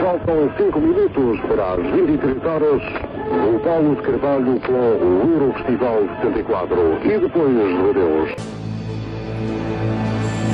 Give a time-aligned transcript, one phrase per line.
[0.00, 2.82] Faltam 5 minutos para as 23 horas.
[3.54, 6.76] O Paulo de Carvalho com o Eurofestival 74.
[7.04, 7.54] E depois,
[7.94, 8.30] Deus.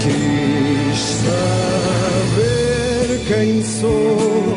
[0.03, 1.61] Quis saber
[3.29, 4.57] quem sou,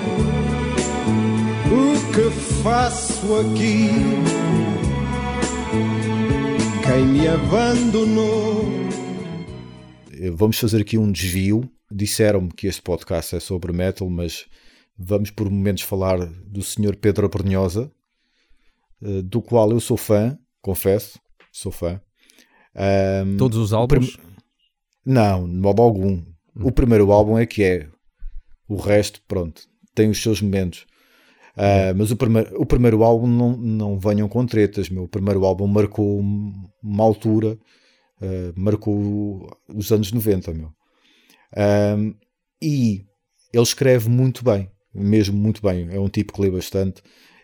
[1.70, 2.30] o que
[2.64, 3.90] faço aqui,
[6.84, 8.66] quem me abandonou.
[10.32, 11.70] Vamos fazer aqui um desvio.
[11.92, 14.48] Disseram-me que este podcast é sobre metal, mas
[14.98, 16.96] vamos por momentos falar do Sr.
[16.96, 17.92] Pedro Abrunhosa,
[19.02, 21.20] eh, do qual eu sou fã, confesso,
[21.52, 22.02] sou fã.
[22.76, 24.16] Um, Todos os álbuns?
[24.16, 24.26] Prim...
[25.06, 26.14] Não, de modo algum.
[26.14, 26.26] Hum.
[26.56, 27.90] O primeiro álbum é que é.
[28.68, 30.86] O resto, pronto, tem os seus momentos.
[31.56, 35.04] Uh, mas o, primeiro, o primeiro álbum não, não venham com tretas, meu.
[35.04, 36.20] O primeiro álbum marcou
[36.82, 37.60] uma altura,
[38.22, 40.70] uh, marcou os anos 90, meu.
[41.54, 42.16] Uh,
[42.62, 43.06] e
[43.52, 45.88] ele escreve muito bem mesmo muito bem.
[45.92, 47.02] É um tipo que lê bastante,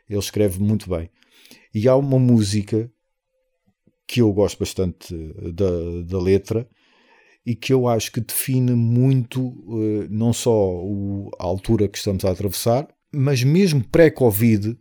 [0.10, 1.10] ele escreve muito bem.
[1.74, 2.92] E há uma música
[4.08, 5.16] que eu gosto bastante
[5.54, 5.70] da,
[6.06, 6.68] da letra
[7.46, 10.82] e que eu acho que define muito uh, não só
[11.40, 14.78] a altura que estamos a atravessar, mas mesmo pré-Covid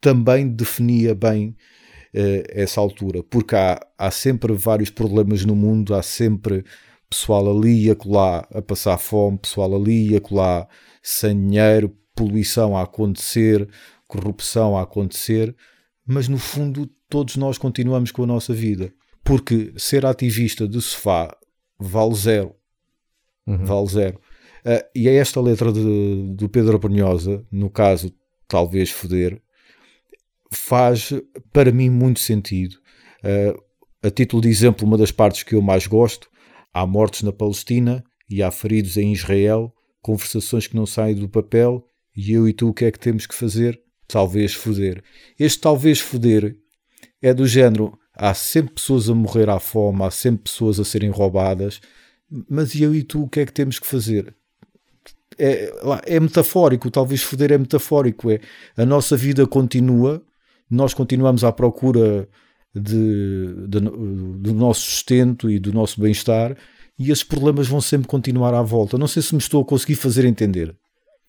[0.00, 1.56] também definia bem
[2.14, 6.64] uh, essa altura, porque há, há sempre vários problemas no mundo, há sempre
[7.10, 10.68] pessoal ali e acolá a passar fome, pessoal ali e acolá
[11.02, 13.68] sem dinheiro, poluição a acontecer,
[14.06, 15.54] corrupção a acontecer,
[16.06, 18.92] mas no fundo todos nós continuamos com a nossa vida.
[19.24, 21.36] Porque ser ativista de sofá
[21.78, 22.54] vale zero.
[23.46, 23.64] Uhum.
[23.64, 24.20] Vale zero.
[24.64, 28.12] Uh, e é esta letra de, do Pedro Abrunhosa, no caso,
[28.46, 29.40] talvez foder,
[30.52, 31.12] faz
[31.52, 32.76] para mim muito sentido.
[33.24, 33.60] Uh,
[34.02, 36.28] a título de exemplo, uma das partes que eu mais gosto:
[36.72, 41.84] há mortes na Palestina e há feridos em Israel, conversações que não saem do papel
[42.16, 43.80] e eu e tu o que é que temos que fazer?
[44.06, 45.02] Talvez foder.
[45.38, 46.56] Este talvez foder
[47.22, 51.10] é do género: há sempre pessoas a morrer à fome, há sempre pessoas a serem
[51.10, 51.80] roubadas,
[52.48, 54.34] mas eu e tu o que é que temos que fazer?
[55.38, 55.72] É,
[56.04, 58.30] é metafórico, talvez foder é metafórico.
[58.30, 58.40] É
[58.76, 60.22] a nossa vida continua,
[60.68, 62.28] nós continuamos à procura
[62.74, 66.56] de, de, do nosso sustento e do nosso bem-estar,
[66.98, 68.98] e esses problemas vão sempre continuar à volta.
[68.98, 70.76] Não sei se me estou a conseguir fazer entender.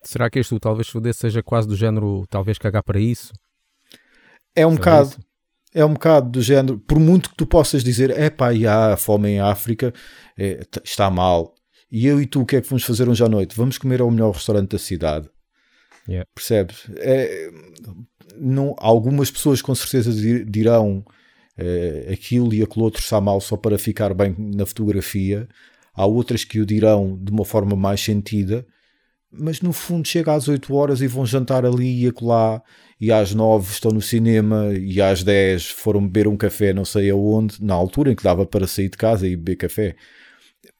[0.03, 3.31] Será que este talvez foder seja quase do género talvez cagar para isso?
[4.56, 5.09] É um bocado.
[5.09, 5.19] Isso?
[5.74, 9.30] É um bocado do género, por muito que tu possas dizer, é pá, há fome
[9.30, 9.94] em África,
[10.38, 11.56] é, está mal.
[11.90, 13.56] E eu e tu, o que é que vamos fazer hoje à noite?
[13.56, 15.30] Vamos comer ao melhor restaurante da cidade.
[16.09, 16.28] Yeah.
[16.35, 16.90] Percebes?
[16.97, 17.50] É,
[18.38, 20.12] não, algumas pessoas com certeza
[20.46, 21.06] dirão
[21.62, 25.48] é, aquilo e aquilo outro está mal só para ficar bem na fotografia.
[25.94, 28.66] Há outras que o dirão de uma forma mais sentida
[29.32, 32.62] mas no fundo chega às 8 horas e vão jantar ali e acolá,
[33.00, 37.10] e às 9 estão no cinema, e às 10 foram beber um café não sei
[37.10, 39.96] aonde, na altura em que dava para sair de casa e beber café.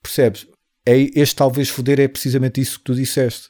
[0.04, 0.48] Percebes?
[0.86, 3.50] É, este talvez foder é precisamente isso que tu disseste.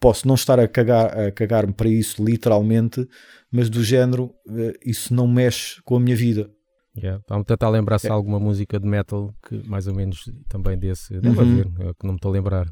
[0.00, 3.06] Posso não estar a cagar a cagar-me para isso literalmente,
[3.50, 6.50] mas do género, eh, isso não mexe com a minha vida.
[6.96, 7.22] Yeah.
[7.28, 8.10] Vamos tentar lembrar-se é.
[8.10, 11.12] alguma música de metal que mais ou menos também desse.
[11.20, 11.60] Deve uhum.
[11.60, 12.66] haver, é que não me estou a lembrar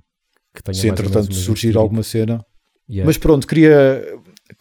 [0.54, 2.44] que tenha Se entretanto surgir alguma cena.
[2.88, 3.06] Yeah.
[3.06, 4.02] Mas pronto, queria,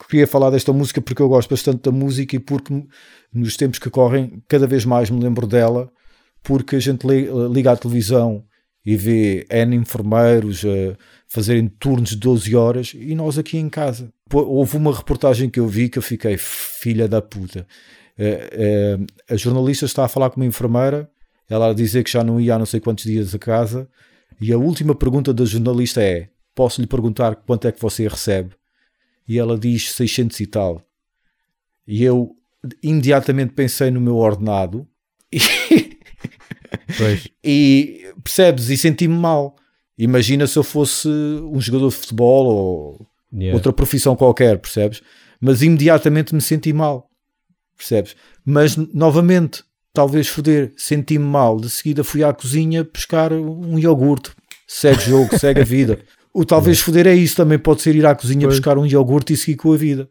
[0.09, 2.85] queria falar desta música porque eu gosto bastante da música e porque
[3.33, 5.89] nos tempos que correm cada vez mais me lembro dela
[6.41, 7.05] porque a gente
[7.51, 8.43] liga à televisão
[8.85, 14.11] e vê N enfermeiros a fazerem turnos de 12 horas e nós aqui em casa.
[14.31, 17.65] Houve uma reportagem que eu vi que eu fiquei filha da puta.
[18.17, 21.09] Eh, eh, a jornalista está a falar com uma enfermeira,
[21.49, 23.87] ela a dizer que já não ia há não sei quantos dias a casa
[24.39, 28.55] e a última pergunta da jornalista é: Posso lhe perguntar quanto é que você recebe?
[29.27, 30.81] E ela diz 600 e tal.
[31.87, 32.35] E eu
[32.81, 34.87] imediatamente pensei no meu ordenado
[35.31, 35.92] e,
[37.43, 38.69] e percebes?
[38.69, 39.55] E senti-me mal.
[39.97, 43.55] Imagina se eu fosse um jogador de futebol ou yeah.
[43.55, 45.01] outra profissão qualquer, percebes?
[45.39, 47.09] Mas imediatamente me senti mal,
[47.77, 48.15] percebes?
[48.45, 49.63] Mas novamente,
[49.93, 51.59] talvez foder, senti-me mal.
[51.59, 54.31] De seguida fui à cozinha pescar um iogurte.
[54.67, 55.99] Segue jogo, segue a vida.
[56.33, 58.55] O talvez foder é isso também, pode ser ir à cozinha pois.
[58.55, 60.09] buscar um iogurte e seguir com a vida.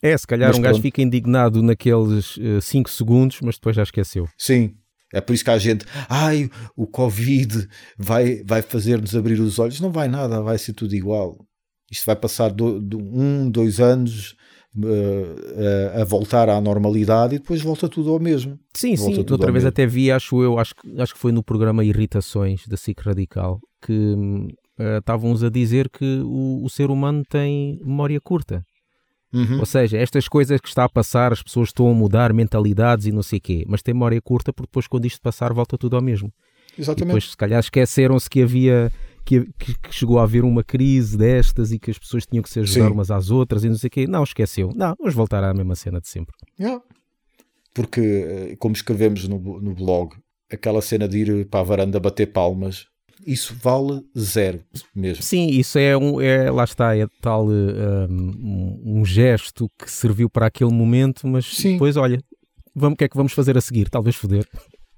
[0.00, 0.72] É, se calhar mas um pronto.
[0.72, 4.28] gajo fica indignado naqueles 5 uh, segundos, mas depois já esqueceu.
[4.36, 4.74] Sim,
[5.12, 7.68] é por isso que a gente, ai, o Covid
[7.98, 9.80] vai, vai fazer-nos abrir os olhos.
[9.80, 11.36] Não vai nada, vai ser tudo igual.
[11.90, 14.34] Isto vai passar do, do um, dois anos,
[14.76, 18.58] uh, a voltar à normalidade e depois volta tudo ao mesmo.
[18.74, 19.26] Sim, volta sim.
[19.30, 19.68] Outra vez mesmo.
[19.68, 23.92] até vi, acho eu, acho, acho que foi no programa Irritações da SIC Radical, que
[23.92, 24.46] uh,
[24.82, 28.64] uh, estavam-nos a dizer que o, o ser humano tem memória curta.
[29.32, 29.60] Uhum.
[29.60, 33.12] Ou seja, estas coisas que está a passar, as pessoas estão a mudar mentalidades e
[33.12, 35.96] não sei o quê, mas tem memória curta porque depois quando isto passar volta tudo
[35.96, 36.32] ao mesmo.
[36.76, 37.06] E Exatamente.
[37.06, 38.92] depois se calhar esqueceram-se que havia
[39.24, 42.50] que, que- que chegou a haver uma crise destas e que as pessoas tinham que
[42.50, 42.92] se ajudar Sim.
[42.92, 44.06] umas às outras e não sei o quê.
[44.06, 44.70] Não, esqueceu.
[44.74, 46.34] Não, vamos voltar à mesma cena de sempre.
[46.60, 46.82] Yeah.
[47.74, 50.14] Porque, eh, como escrevemos no, no blog,
[50.52, 52.86] aquela cena de ir para a varanda bater palmas,
[53.26, 54.60] isso vale zero
[54.94, 55.22] mesmo.
[55.22, 60.28] Sim, isso é um, é, lá está, é tal eh, um, um gesto que serviu
[60.30, 61.72] para aquele momento, mas Sim.
[61.74, 62.22] depois, olha,
[62.74, 63.88] vamos, o que é que vamos fazer a seguir?
[63.88, 64.46] Talvez foder.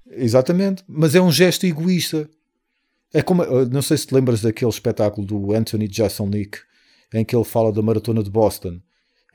[0.09, 0.83] Exatamente.
[0.87, 2.29] Mas é um gesto egoísta.
[3.13, 6.57] É como, eh, não sei se te lembras daquele espetáculo do Anthony Jeselnik,
[7.13, 8.79] em que ele fala da maratona de Boston,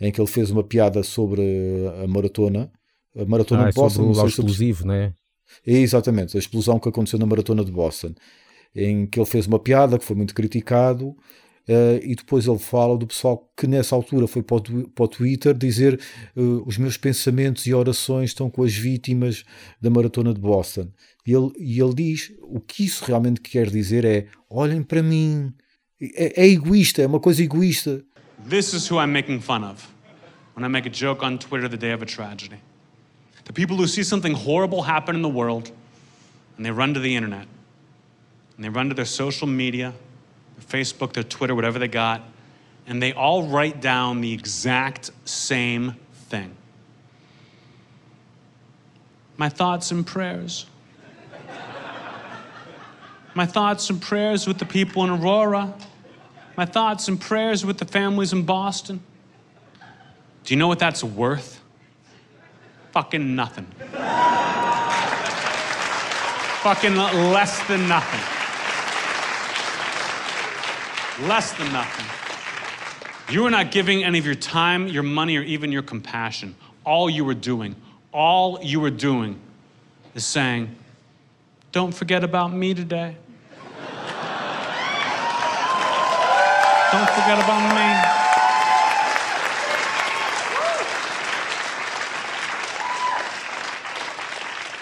[0.00, 1.42] em que ele fez uma piada sobre
[2.02, 2.70] a maratona.
[3.16, 4.02] A maratona Ah, é de Boston.
[4.04, 5.12] sobre não o explosivo, né?
[5.66, 8.14] É exatamente, a explosão que aconteceu na maratona de Boston,
[8.74, 11.16] em que ele fez uma piada que foi muito criticado,
[11.68, 15.08] eh, e depois ele fala do pessoal que nessa altura foi para o, para o
[15.08, 16.00] Twitter dizer
[16.36, 19.44] eh, os meus pensamentos e orações estão com as vítimas
[19.80, 20.88] da maratona de Boston.
[21.24, 25.52] E ele, e ele diz o que isso realmente quer dizer é olhem para mim.
[26.00, 28.02] É, é egoísta, é uma coisa egoísta.
[28.48, 29.86] This is who I'm making fun of
[30.56, 32.56] when I make a joke on Twitter the day of a tragedy.
[33.44, 35.70] The people who see something horrible happen in the world
[36.56, 37.46] and they run to the internet
[38.60, 39.94] and they run to their social media,
[40.58, 42.20] their Facebook, their Twitter, whatever they got,
[42.86, 46.54] and they all write down the exact same thing.
[49.38, 50.66] My thoughts and prayers.
[53.32, 55.72] My thoughts and prayers with the people in Aurora.
[56.54, 59.00] My thoughts and prayers with the families in Boston.
[60.44, 61.62] Do you know what that's worth?
[62.92, 63.64] Fucking nothing.
[66.62, 68.39] Fucking less than nothing.
[71.22, 72.06] Less than nothing.
[73.34, 76.56] You are not giving any of your time, your money, or even your compassion.
[76.84, 77.76] All you are doing,
[78.10, 79.38] all you are doing
[80.14, 80.74] is saying,
[81.72, 83.16] Don't forget about me today.
[86.90, 88.20] Don't forget about me.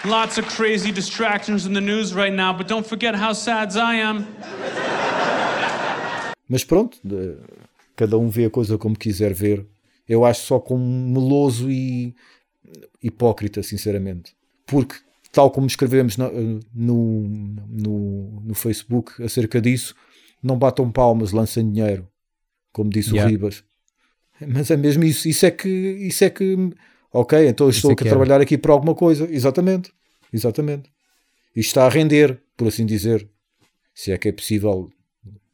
[0.09, 3.95] Lots of crazy distractions in the news right now, but don't forget how sad I
[3.95, 4.25] am.
[6.49, 7.37] Mas pronto, de-
[7.95, 9.65] cada um vê a coisa como quiser ver.
[10.07, 12.15] Eu acho só como meloso e
[13.01, 14.33] hipócrita, sinceramente.
[14.65, 14.95] Porque,
[15.31, 16.31] tal como escrevemos na-
[16.73, 17.27] no,
[17.67, 19.95] no, no Facebook acerca disso,
[20.41, 22.07] não batam palmas, lancem dinheiro,
[22.71, 23.27] como disse Yeah.
[23.27, 23.63] o Ribas.
[24.47, 25.27] Mas é mesmo isso.
[25.27, 26.55] Isso é que, isso é que
[27.11, 28.09] ok, então eu estou é a era.
[28.09, 29.29] trabalhar aqui para alguma coisa.
[29.29, 29.91] Exatamente,
[30.31, 30.89] exatamente.
[31.55, 33.27] Isto está a render, por assim dizer.
[33.93, 34.89] Se é que é possível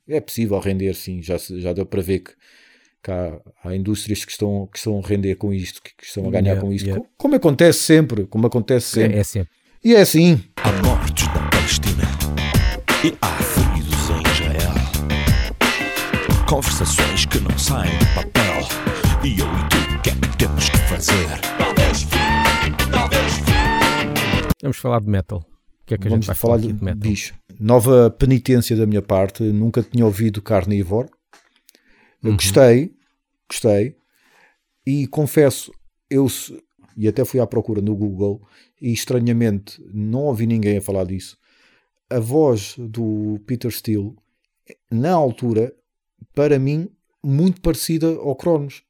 [0.07, 1.21] é possível render, sim.
[1.21, 2.31] Já, já deu para ver que,
[3.03, 6.27] que há, há indústrias que estão, que estão a render com isto, que, que estão
[6.27, 6.85] a ganhar Yeah, com isto.
[6.85, 7.03] yeah.
[7.03, 9.17] Co- Como acontece sempre, como acontece sempre.
[9.17, 9.51] É, é sempre.
[9.83, 10.41] E é assim.
[10.57, 12.03] Há mortos na Palestina
[13.03, 14.73] e há feridos em Israel.
[16.47, 18.67] Conversações que não saem do papel.
[19.23, 21.27] E eu e tu, o que é que temos que fazer?
[21.57, 22.05] Talvez,
[22.91, 23.33] talvez.
[24.61, 25.45] Vamos falar de metal.
[25.85, 27.35] O que é que a Vamos gente vai falar falar de de bicho.
[27.59, 29.43] Nova penitência da minha parte.
[29.43, 31.07] Nunca tinha ouvido Carnivore.
[32.23, 32.35] Uhum.
[32.35, 32.91] Gostei,
[33.47, 33.95] gostei.
[34.85, 35.71] E confesso,
[36.09, 36.27] eu
[36.97, 38.41] e até fui à procura no Google
[38.81, 41.37] e estranhamente não ouvi ninguém a falar disso.
[42.09, 44.15] A voz do Peter Steele,
[44.89, 45.71] na altura,
[46.33, 46.89] para mim,
[47.23, 48.83] muito parecida ao Cronos.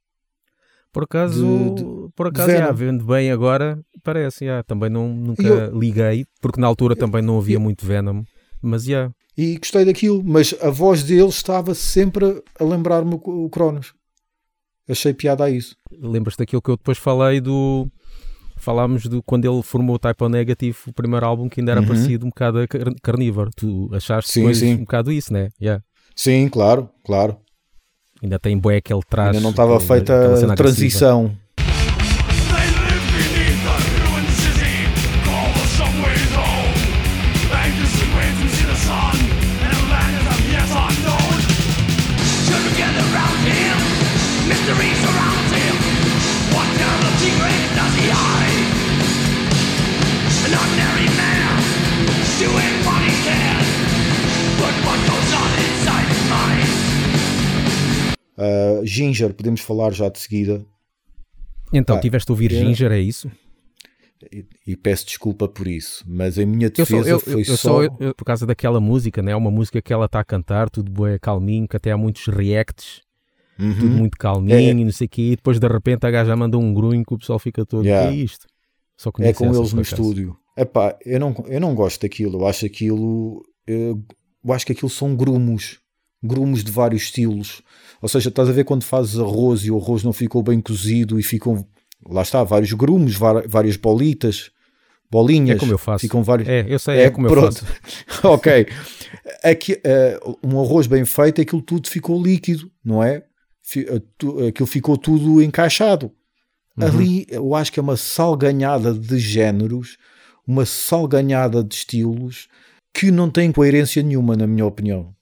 [0.93, 5.43] Por acaso, de- de- por acaso, já, vendo bem agora, parece, já, também não, nunca
[5.43, 8.23] eu- liguei, porque na altura também não havia eu- muito Venom,
[8.61, 13.93] mas já, E gostei daquilo, mas a voz dele estava sempre a lembrar-me o Cronos.
[14.87, 15.75] Achei piada a isso.
[15.91, 17.87] lembras-te daquilo que eu depois falei do.
[18.57, 21.81] Falámos do quando ele formou o Type O Negative, o primeiro álbum que ainda era
[21.81, 21.87] Uhum.
[21.87, 23.49] parecido um bocado a Car- Carnivore.
[23.55, 24.73] Tu achaste Sim, sim.
[24.75, 25.49] um bocado isso, né?
[25.61, 25.83] Yeah.
[26.15, 27.37] Sim, claro, claro.
[28.23, 29.31] Ainda tem bué aquele traje.
[29.31, 30.55] Ainda não estava feita a agressiva.
[30.55, 31.27] transição.
[31.27, 31.37] They
[58.37, 60.65] Uh, Ginger, podemos falar já de seguida.
[61.71, 62.55] Então, Ah, tiveste a ouvir é.
[62.55, 63.31] Ginger, é isso?
[64.39, 67.39] E, e peço desculpa por isso, mas a minha Eu defesa só, eu, foi eu,
[67.39, 67.55] eu só.
[67.55, 69.35] só- eu- eu- por causa daquela música, né?
[69.35, 73.01] Uma música que ela está a cantar, tudo bué calminho, que até há muitos reacts,
[73.59, 73.73] Uhum.
[73.73, 74.81] tudo muito calminho É.
[74.81, 77.13] e não sei o quê, e depois de repente a gaja manda um grunho que
[77.13, 78.11] o pessoal fica todo, Yeah.
[78.11, 78.45] que é isto?
[78.97, 80.37] Só É com eles no estúdio.
[80.57, 82.39] Epá, eu não, eu não gosto daquilo.
[82.39, 83.41] Eu acho aquilo.
[83.67, 84.01] Eu,
[84.43, 85.79] eu acho que aquilo são grumos.
[86.23, 87.61] Grumos de vários estilos.
[88.01, 91.19] Ou seja, estás a ver quando fazes arroz e o arroz não ficou bem cozido
[91.19, 91.67] e ficam.
[92.07, 94.51] Lá está, vários grumos, várias bolitas,
[95.09, 95.57] bolinhas.
[95.57, 96.01] É como eu faço.
[96.01, 96.47] Ficam vários.
[96.47, 97.65] É, eu sei, é, como eu pronto.
[97.65, 98.27] faço.
[98.27, 98.67] ok.
[99.43, 103.23] Aqui, eh, um arroz bem feito, aquilo tudo ficou líquido, não é?
[103.75, 106.11] Eh, Aquilo ficou tudo encaixado.
[106.77, 106.85] Uhum.
[106.87, 109.97] Ali eu acho que é uma salganhada de géneros,
[110.45, 112.47] uma salganhada de estilos
[112.93, 115.13] que não tem coerência nenhuma, na minha opinião.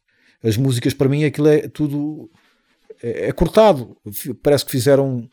[0.43, 2.29] As músicas, para mim, aquilo é tudo.
[3.01, 3.95] É, é cortado.
[4.41, 5.29] Parece que fizeram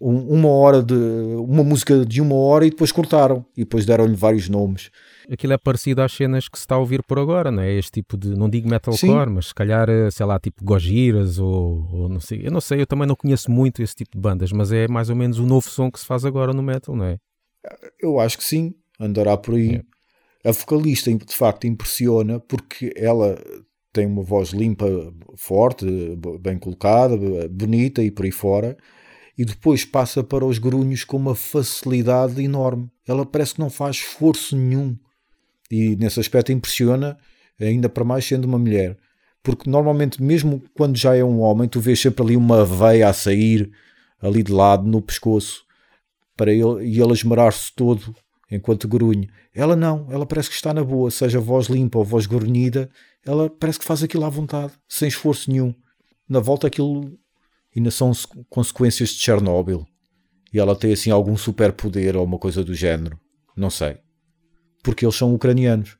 [0.00, 0.94] uma hora de.
[0.94, 3.44] uma música de uma hora e depois cortaram.
[3.56, 4.90] E depois deram-lhe vários nomes.
[5.30, 7.72] Aquilo é parecido às cenas que se está a ouvir por agora, não é?
[7.72, 11.88] Este tipo de, não digo metalcore, mas se calhar, eh, sei lá, tipo Gojiras ou,
[11.92, 12.46] ou não sei.
[12.46, 15.08] Eu não sei, eu também não conheço muito esse tipo de bandas, mas é mais
[15.10, 17.18] ou menos o novo som que se faz agora no metal, não é?
[18.00, 19.82] Eu acho que sim, andará por aí.
[20.44, 23.38] A vocalista, de facto, impressiona porque ela
[23.92, 24.86] tem uma voz limpa,
[25.36, 25.86] forte,
[26.40, 27.16] bem colocada,
[27.48, 28.76] bonita e por aí fora,
[29.42, 32.88] e depois passa para os grunhos com uma facilidade enorme.
[33.04, 34.96] Ela parece que não faz esforço nenhum.
[35.68, 37.18] E nesse aspecto impressiona,
[37.60, 38.96] ainda para mais sendo uma mulher.
[39.42, 43.12] Porque normalmente, mesmo quando já é um homem, tu vês sempre ali uma veia a
[43.12, 43.68] sair
[44.20, 45.64] ali de lado no pescoço
[46.36, 48.14] para ele e ele esmerar-se todo
[48.48, 49.28] enquanto grunhe.
[49.52, 52.88] Ela não, ela parece que está na boa, seja voz limpa ou voz grunhida,
[53.26, 55.74] ela parece que faz aquilo à vontade, sem esforço nenhum.
[56.28, 57.18] Na volta aquilo
[57.76, 59.86] ainda são se- consequências de Chernobyl.
[60.52, 63.18] E ela tem assim algum superpoder ou uma coisa do género.
[63.56, 63.98] Não sei.
[64.82, 65.96] Porque eles são ucranianos.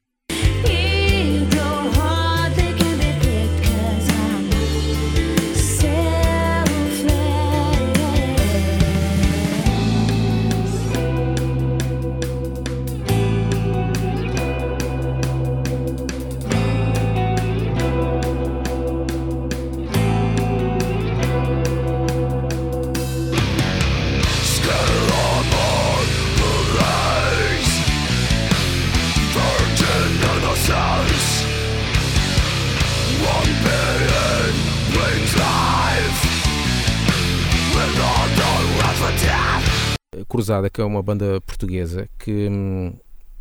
[40.33, 42.95] Cruzada, que é uma banda portuguesa que hum,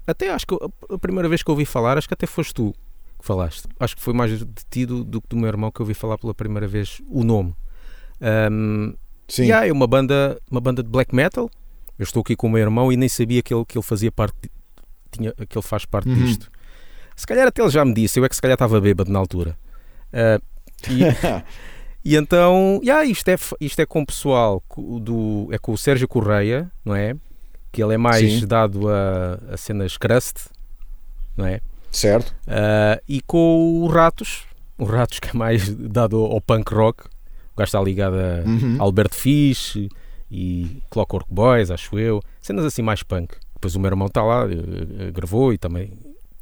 [0.05, 0.55] até acho que
[0.89, 2.73] a- primeira vez que ouvi falar, acho que até foste tu
[3.19, 3.67] que falaste.
[3.79, 6.17] Acho que foi mais de ti do, do que do meu irmão que ouvi falar
[6.17, 7.55] pela primeira vez o nome.
[8.51, 8.93] Hum,
[9.27, 9.43] Sim.
[9.45, 11.49] E há é uma banda, uma banda de black metal.
[11.97, 14.11] Eu estou aqui com o meu irmão e nem sabia que ele, que ele fazia
[14.11, 14.33] parte,
[15.11, 16.15] tinha, que ele faz parte Uhum.
[16.15, 16.51] disto.
[17.15, 19.19] Se calhar até ele já me disse, eu é que se calhar estava bêbado na
[19.19, 19.55] altura.
[20.11, 20.41] Ah,
[20.89, 21.01] e,
[22.03, 24.63] e então, yeah, isto, é, isto é com o pessoal
[25.01, 27.15] do, é com o Sérgio Correia, não é?
[27.71, 28.47] Que ele é mais Sim.
[28.47, 30.47] dado a, a cenas crust,
[31.37, 31.61] não é?
[31.91, 32.33] certo?
[32.47, 34.45] Ah, e com o Ratos,
[34.77, 37.03] o Ratos que é mais dado ao punk rock,
[37.53, 38.77] o gajo está ligado a Uhum.
[38.79, 39.77] Albert Fish
[40.31, 43.35] e Clockwork Boys, acho eu, cenas assim mais punk.
[43.55, 45.91] Depois o meu irmão está lá, eh, eh, gravou e também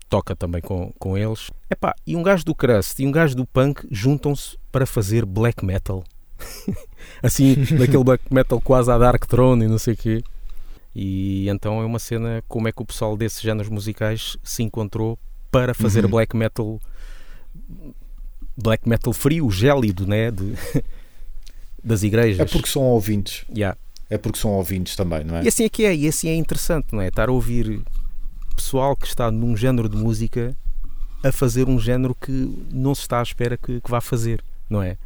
[0.09, 1.49] toca também com, com eles.
[1.69, 5.63] Epá, e um gajo do crust e um gajo do punk juntam-se para fazer black
[5.63, 6.03] metal.
[7.21, 10.23] assim, daquele black metal quase à Dark Throne e não sei o quê.
[10.95, 15.17] E então é uma cena como é que o pessoal desses géneros musicais se encontrou
[15.51, 16.11] para fazer Uhum.
[16.11, 16.79] black metal
[18.57, 20.31] black metal frio, gélido, né?
[20.31, 20.53] De,
[21.83, 22.39] das igrejas.
[22.39, 23.45] É porque são ouvintes.
[23.55, 23.77] Yeah.
[24.09, 25.43] É porque são ouvintes também, não é?
[25.43, 27.07] E assim é que é, e assim é interessante, não é?
[27.09, 27.81] Estar a ouvir
[28.59, 30.53] pessoal que está num género de música
[31.23, 32.31] a fazer um género que
[32.71, 34.97] não se está à espera que, que vá fazer, não é?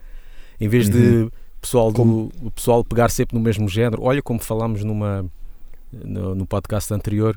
[0.59, 1.29] Em vez de
[1.61, 5.23] pessoal do, Como- o pessoal pegar sempre no mesmo género, olha como falámos numa,
[5.91, 7.35] no, no podcast anterior,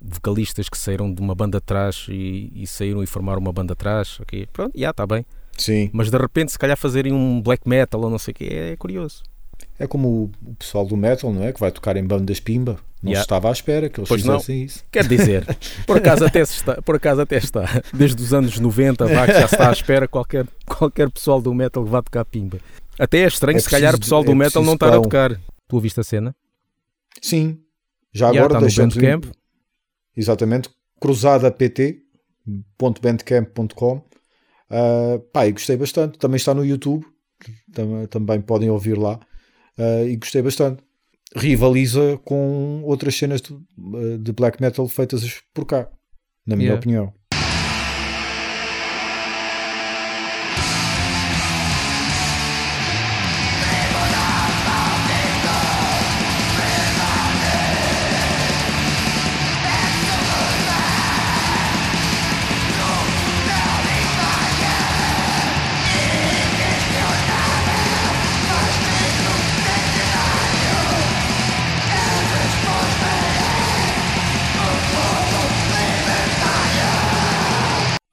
[0.00, 4.18] vocalistas que saíram de uma banda atrás e, e saíram e formaram uma banda atrás,
[4.20, 4.46] ok?
[4.52, 5.24] Pronto, já está bem.
[5.56, 5.90] Sim.
[5.92, 8.76] Mas de repente, se calhar fazerem um black metal ou não sei o que, é
[8.76, 9.22] curioso.
[9.80, 11.52] É como o, o pessoal do metal, não é?
[11.54, 12.78] Que vai tocar em bandas pimba.
[13.02, 13.22] Não Yeah.
[13.22, 14.34] se estava à espera que eles Pois não.
[14.38, 14.84] fizessem isso.
[14.92, 15.46] Quer dizer,
[15.86, 17.64] por acaso até se está, por acaso até está.
[17.94, 21.54] Desde os anos 90, vá que já se está à espera qualquer, qualquer pessoal do
[21.54, 22.58] metal que vá tocar pimba.
[22.98, 25.34] Até é estranho É se calhar o pessoal do é metal não estar a tocar.
[25.66, 26.36] Tu ouviste a cena?
[27.22, 27.58] Sim.
[28.12, 29.24] Já Já agora está no deixamos Bandcamp.
[30.14, 30.68] Exatamente.
[31.00, 33.96] cruzadapt.bandcamp.com
[34.70, 36.18] uh, Pá, e gostei bastante.
[36.18, 37.04] Também está no YouTube.
[37.72, 39.18] Tam- também podem ouvir lá.
[39.78, 40.82] Uh, e gostei bastante.
[41.34, 45.88] rivaliza com outras cenas de, eh, de black metal feitas por cá,
[46.44, 46.78] na minha Yeah.
[46.80, 47.14] opinião.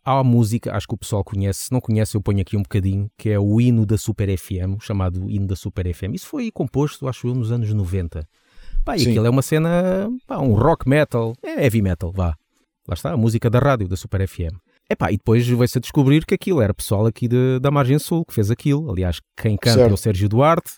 [0.09, 2.61] Há a música, acho que o pessoal conhece, se não conhece, eu ponho aqui um
[2.61, 6.13] bocadinho, que é o hino da Super FM, chamado hino da Super FM.
[6.13, 8.25] Isso foi composto, acho eu, nos anos 90.
[8.85, 9.09] Pá, e Sim.
[9.09, 12.35] aquilo é uma cena, pá, um rock metal, é heavy metal, vá.
[12.87, 14.55] Lá está, a música da rádio, da Super FM.
[14.89, 18.23] Epá, e depois vai-se a descobrir que aquilo era pessoal aqui de- da Margem Sul
[18.23, 18.89] que fez aquilo.
[18.89, 19.91] Aliás, quem canta Certo.
[19.91, 20.71] é o Sérgio Duarte.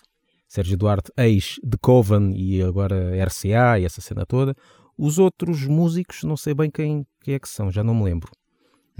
[0.48, 4.56] Sérgio Duarte, ex de Coven e agora RCA e essa cena toda.
[4.98, 8.32] Os outros músicos, não sei bem quem, quem é que são, já não me lembro.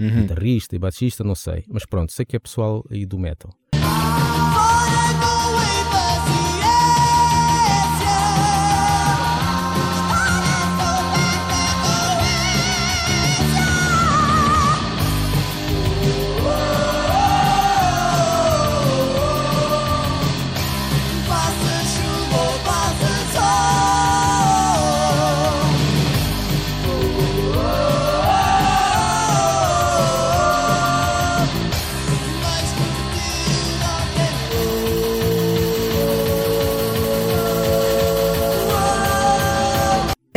[0.01, 0.21] Uhum.
[0.21, 1.63] Guitarrista e baixista, não sei.
[1.69, 3.51] Mas pronto, sei que é pessoal aí do metal.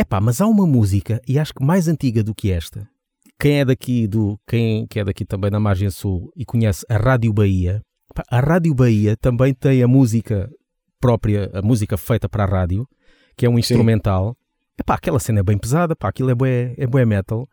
[0.05, 2.87] Epá, mas há uma música, e acho que mais antiga do que esta.
[3.39, 6.95] Quem é daqui do quem que é daqui também da margem sul e conhece a
[6.95, 7.81] Rádio Bahia,
[8.11, 10.47] epá, a Rádio Bahia também tem a música
[10.99, 12.87] própria, a música feita para a rádio,
[13.35, 14.37] que é um instrumental.
[14.79, 17.49] Epá, aquela cena é bem pesada, pá, aquilo é bué, é bué metal.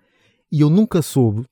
[0.51, 1.47] E eu nunca soube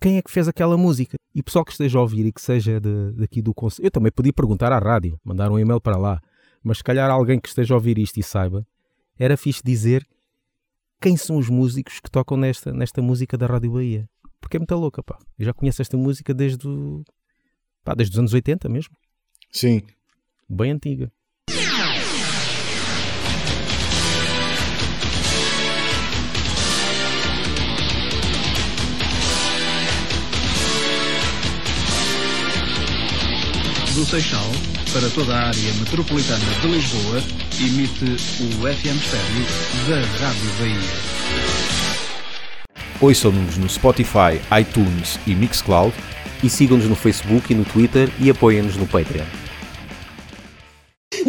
[0.00, 1.16] quem é que fez aquela música.
[1.34, 3.90] E o pessoal que esteja a ouvir e que seja de, daqui do conselho, eu
[3.90, 6.20] também podia perguntar à rádio, mandar um e-mail para lá.
[6.62, 8.64] Mas se calhar alguém que esteja a ouvir isto e saiba,
[9.18, 10.06] era fixe dizer
[11.02, 14.08] quem são os músicos que tocam nesta, nesta música da Rádio Bahia.
[14.40, 15.18] Porque é muito louca, pá.
[15.38, 17.02] Eu já conheço esta música desde, o-
[17.84, 18.94] pá, desde os anos 80 mesmo.
[19.50, 19.82] Sim.
[20.48, 21.10] Bem antiga.
[33.94, 34.46] Do Seixal,
[34.92, 37.22] para toda a área metropolitana de Lisboa,
[37.58, 39.46] emite o FM Estéreo
[39.88, 41.82] da Rádio Bahia.
[43.00, 45.94] Ouçam-nos no Spotify, iTunes e Mixcloud.
[46.42, 49.41] E sigam-nos no Facebook e no Twitter e apoiem-nos no Patreon.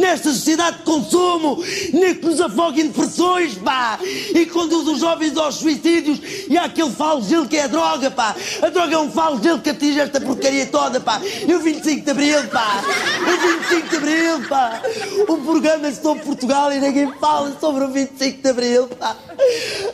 [0.03, 1.63] Nesta sociedade de consumo,
[1.93, 3.97] nem que nos afogue em depressões, pá!
[4.03, 8.35] E conduz os jovens aos suicídios e àquele flagelo que é a droga, pá!
[8.61, 11.21] A droga é um flagelo que atinge esta porcaria toda, pá!
[11.47, 12.83] E o 25 de Abril, pá!
[13.21, 14.81] O 25 de Abril, pá!
[15.25, 19.15] O programa sobre Portugal e ninguém fala sobre o 25 de Abril, pá!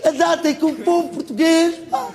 [0.06, 2.10] A data em que o povo português, pá,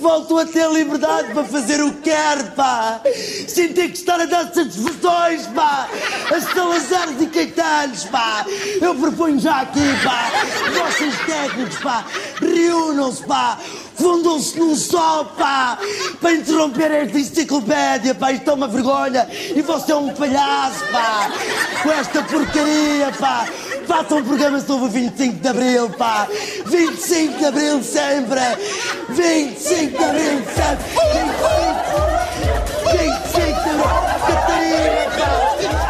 [0.00, 3.00] voltou a ter liberdade para fazer o que quer, pá!
[3.46, 5.88] Sem ter que estar a dar satisfações, pá!
[6.34, 8.44] A Salazares e Caetanos, pá!
[8.80, 10.30] Eu proponho já aqui, pá!
[10.72, 12.04] Vocês técnicos, pá!
[12.40, 13.58] Reúnam-se, pá!
[13.94, 15.78] Fundam-se num só, pá!
[16.20, 18.32] Para interromper esta enciclopédia, pá!
[18.32, 19.28] Isto é uma vergonha!
[19.54, 21.30] E você é um palhaço, pá!
[21.82, 23.46] Com esta porcaria, pá!
[23.86, 26.26] Façam programa sobre o 25 de Abril, pá!
[26.66, 28.40] 25 de Abril sempre!
[29.10, 30.90] 25 de Abril sempre!
[30.94, 31.60] 25,
[32.92, 34.10] 25 de Abril!
[34.26, 35.89] Catarina, pá!